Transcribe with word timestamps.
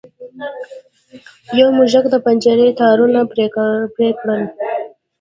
یو 1.59 1.67
موږک 1.77 2.05
د 2.13 2.15
پنجرې 2.25 2.67
تارونه 2.79 3.19
پرې 3.91 4.11
کړل. 4.21 4.41